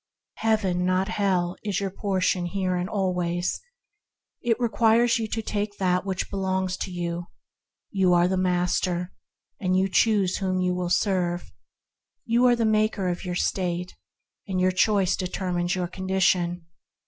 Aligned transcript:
Heaven, 0.37 0.83
not 0.83 1.09
hell, 1.09 1.55
is 1.63 1.79
your 1.79 1.91
portion 1.91 2.47
here 2.47 2.75
and 2.75 2.89
always. 2.89 3.61
It 4.41 4.55
only 4.57 4.63
requires 4.63 5.19
you 5.19 5.27
to 5.27 5.43
take 5.43 5.79
what 5.79 6.27
belongs 6.31 6.75
to 6.77 6.89
you. 6.89 7.27
You 7.91 8.11
are 8.15 8.27
the 8.27 8.35
master, 8.35 9.13
and 9.59 9.77
you 9.77 9.87
choose 9.87 10.37
whom 10.37 10.59
you 10.59 10.73
will 10.73 10.89
serve. 10.89 11.51
You 12.25 12.47
are 12.47 12.55
the 12.55 12.65
maker 12.65 13.09
of 13.09 13.25
your 13.25 13.35
state, 13.35 13.95
and 14.47 14.59
your 14.59 14.71
choice 14.71 15.15
determines 15.15 15.75
your 15.75 15.87
condition. 15.87 16.65